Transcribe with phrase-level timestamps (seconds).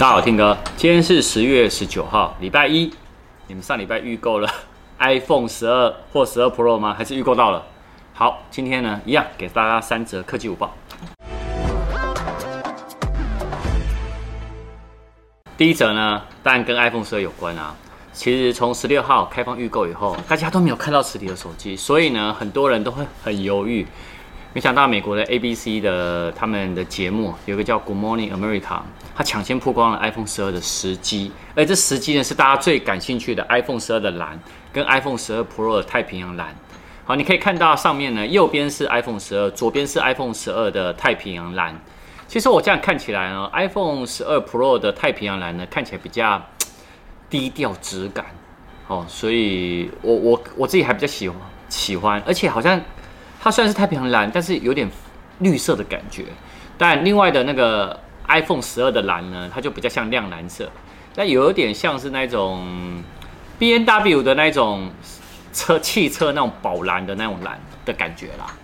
[0.00, 2.90] 大家好，听哥，今天是十月十九号，礼拜一。
[3.48, 4.48] 你们上礼拜预购了
[4.98, 6.94] iPhone 十二或十二 Pro 吗？
[6.94, 7.62] 还是预购到了？
[8.14, 10.72] 好，今天呢，一样给大家三折科技五报。
[15.58, 17.76] 第一则呢，当然跟 iPhone 十二有关啊。
[18.14, 23.86] 其实从十六号开放预购以后，大家都没有看到实体的手机，所以呢，很多人都会很犹豫。
[24.52, 28.80] 没想到美国的 ABC 的他们的节目有个叫 Good Morning America，
[29.14, 34.36] 他抢先曝光了 iPhone 十二的时机，而这时机呢是大家最感兴趣的 iPhone 十二的蓝
[34.72, 36.52] 跟 iPhone 十二 Pro 的太平洋蓝。
[37.04, 41.80] 好，你可以看到上面呢，右边是 iPhone 十二，左边是 iPhone 十二的太平洋蓝。
[42.26, 46.44] 其实我这样看起来呢，iPhone 十二 Pro 的太平洋蓝呢看起来比较
[47.28, 48.26] 低调质感，
[48.88, 52.80] 哦，所以我我我自己还比较喜欢喜欢，而且好像。
[53.42, 54.86] 它虽然是太平洋蓝，但是有点
[55.38, 56.26] 绿色的感觉。
[56.76, 57.98] 但另外的那个
[58.28, 60.70] iPhone 十二的蓝呢，它就比较像亮蓝色，
[61.16, 63.02] 那有点像是那种
[63.58, 64.90] BMW 的那种
[65.52, 68.54] 车汽车那种宝蓝的那种蓝的感觉啦。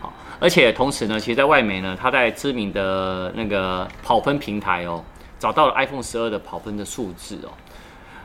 [0.00, 5.04] 好，而且同时呢，其实在外媒呢，它在知名的那个跑分平台哦，
[5.38, 7.50] 找到了 iPhone 十二的跑分的数字哦。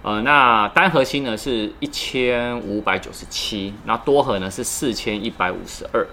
[0.05, 6.05] 呃，那单核心呢是一千五百九十七，那多核呢是四千一百五十二。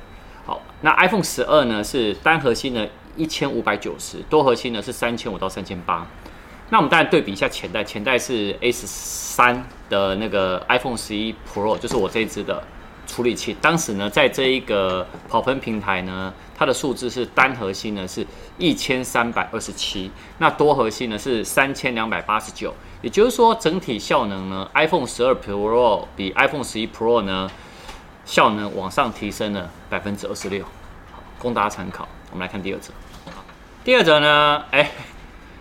[0.46, 2.86] 好，那 iPhone 十二呢是单核心呢
[3.18, 6.06] 一千五百九十，多核心呢是三千五到三千八。
[6.70, 12.64] 那我们当然对比一下前代，前代是 A 十三的那个 iPhone 十一 Pro，就是我这一支的
[13.06, 13.56] 处理器。
[13.60, 18.26] 当时呢，在这一个跑分平台呢，它的数字是单核心呢是
[18.58, 22.74] 一千三百二十七，那多核心呢是三千两百八十九。
[23.00, 27.50] 也就是说，整体效能呢，iPhone 十二 Pro 比 iPhone 十一 Pro 呢
[28.24, 30.64] 效能往上提升了百分之二十六，
[31.38, 32.06] 供大家参考。
[32.30, 32.92] 我们来看第二则。
[33.26, 33.42] 好，
[33.82, 34.90] 第二则呢，哎，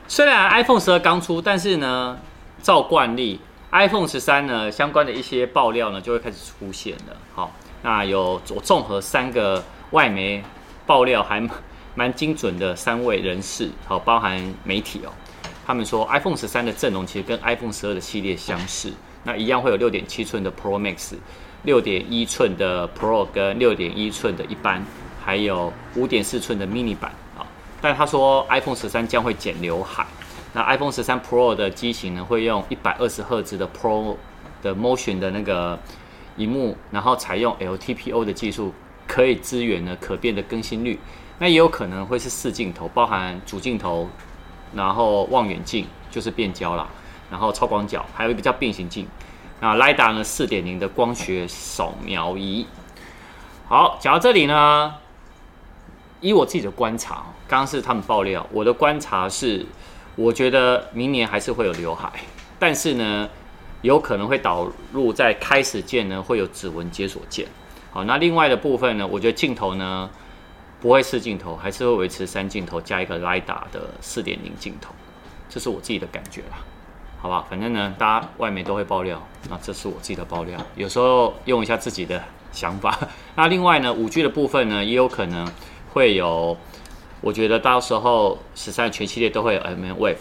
[0.07, 2.19] 虽然 iPhone 十二刚出，但是呢，
[2.61, 7.17] 照惯例，iPhone 十三呢相关的一些爆料呢就会开始出现了。
[7.33, 10.43] 好，那有我综合三个外媒
[10.85, 11.47] 爆料还
[11.95, 15.11] 蛮精准的三位人士，好，包含媒体哦。
[15.65, 18.91] 他们说，iPhone 十三的阵容其实跟 iPhone 十二的系列相似，
[19.23, 21.13] 那一样会有六点七寸的 Pro Max，
[21.63, 24.83] 六点一寸的 Pro 跟六点一寸的一般，
[25.23, 27.45] 还有五点四寸的 Mini 版啊。
[27.79, 30.05] 但他说，iPhone 十三将会剪刘海，
[30.53, 34.15] 那 iPhone 十三 Pro 的机型呢，会用一百二十赫兹的 Pro
[34.61, 35.79] 的 Motion 的那个
[36.37, 38.73] 荧幕，然后采用 LTPO 的技术，
[39.07, 40.99] 可以支援呢可变的更新率。
[41.39, 44.09] 那也有可能会是四镜头，包含主镜头。
[44.73, 46.87] 然后望远镜就是变焦啦，
[47.29, 49.05] 然后超广角，还有一个叫变形镜。
[49.59, 50.23] 那 LiDAR 呢？
[50.23, 52.65] 四点零的光学扫描仪。
[53.67, 54.95] 好，讲到这里呢，
[56.21, 57.15] 以我自己的观察，
[57.49, 59.65] 刚刚是他们爆料，我的观察是，
[60.15, 62.11] 我觉得明年还是会有刘海，
[62.59, 63.29] 但是呢，
[63.81, 67.47] 有可能会导入在开始键呢会有指纹解锁键。
[67.91, 70.09] 好，那另外的部分呢，我觉得镜头呢。
[70.81, 74.91] 不会四镜头，还是会维持三镜头加一个 lida 的四点零镜头，
[75.47, 76.57] 这是我自己的感觉啦，
[77.19, 77.45] 好吧？
[77.47, 82.19] 反正呢，大家外面都会爆料，那这是我自己的爆料，有时候用一下自己的
[82.51, 82.97] 想法。
[83.37, 85.47] 那另外呢，五 G 的部分呢，也有可能
[85.93, 86.57] 会有，
[87.21, 90.17] 我觉得到时候十三全系列都会有 mmWave。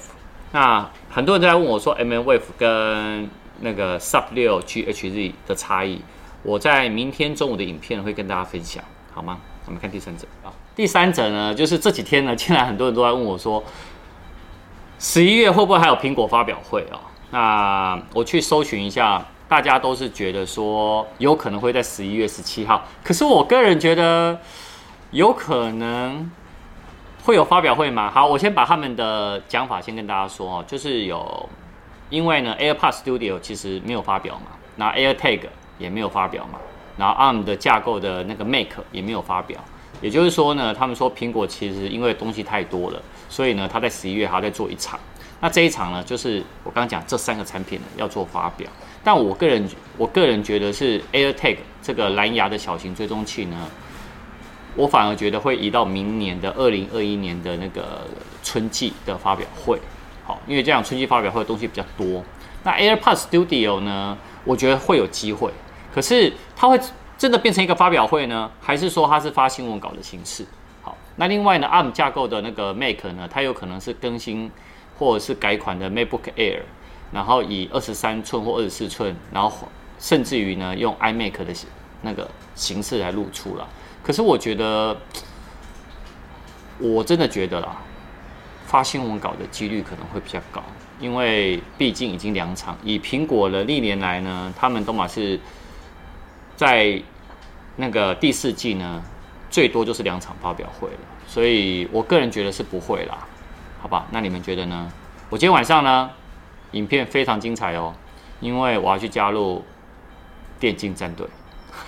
[0.53, 3.29] 那很多人都在问我说，mmWave 跟
[3.61, 6.01] 那个 Sub 六 GHz 的差异，
[6.43, 9.39] 我在明天中午的影片会跟大家分享，好吗？
[9.67, 13.63] 我们看第三者啊，第三者呢，就是这几天呢，竟然很多人都在问我说，
[14.99, 16.99] 十一月会不会还有苹果发表会啊？
[17.31, 24.37] 那我去搜寻一下，大家都是觉得说有可能会在十一月十七号，可是我个人觉得
[25.13, 26.29] 有可能
[27.23, 28.11] 会有发表会吗？
[28.11, 31.49] 好，我先把他们的讲法先跟大家说哦，就是有，
[32.09, 35.41] 因为呢，AirPods Studio 其实没有发表嘛，那 AirTag
[35.79, 36.59] 也没有发表嘛。
[36.97, 39.59] 然后 ARM 的架构的那个 Mac 也没有发表，
[40.03, 44.99] 也就是说呢，他们说苹果其实因为东西太多了，所以呢，他在十一月还要再做一场。
[45.41, 48.69] 那这一场呢，就是我刚刚讲这三个产品呢要做发表。
[49.03, 53.57] 但我个人我个人觉得是 AirTag 这个蓝牙的小型追踪器呢，
[54.77, 58.07] 我反而觉得会移到明年的二零二一年的那个
[58.43, 59.81] 春季的发表会。
[60.25, 62.23] 好，因为这样春季发表会的东西比较多。
[62.63, 65.51] 那 AirPods Studio 呢，我觉得会有机会。
[65.93, 66.79] 可是它会
[67.19, 70.47] 真的变成一个发表会呢，还是说它是发新闻稿的形式？
[70.83, 74.51] 好，那另外呢，ARM 架构的那个 Mac 呢，它有可能是更新
[74.99, 76.61] 或者是改款的 MacBook Air，
[77.13, 79.69] 然后以二十三寸或二十四寸，然后
[79.99, 81.53] 甚至于呢用 iMac 的
[82.03, 83.67] 那个形式来露出了。
[84.03, 84.97] 可是我觉得，
[86.79, 87.77] 我真的觉得啦，
[88.67, 90.63] 发新闻稿的几率可能会比较高，
[90.99, 92.77] 因为毕竟已经两场。
[92.83, 95.39] 以苹果的历年来呢，他们都嘛是
[96.57, 97.01] 在
[97.77, 99.03] 那个第四季呢，
[99.51, 100.99] 最多就是两场发表会了。
[101.27, 103.19] 所以我个人觉得是不会啦，
[103.81, 104.07] 好吧？
[104.11, 104.91] 那你们觉得呢？
[105.29, 106.11] 我今天晚上呢，
[106.73, 107.95] 影片非常精彩哦，
[108.41, 109.65] 因为我要去加入
[110.59, 111.27] 电竞战队，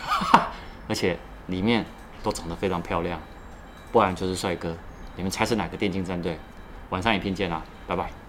[0.88, 1.19] 而且
[1.49, 1.85] 里面
[2.22, 3.20] 都长得非常漂亮，
[3.90, 4.76] 不然就是帅哥。
[5.16, 6.38] 你们猜是哪个电竞战队？
[6.90, 8.21] 晚上影片见啦，拜拜。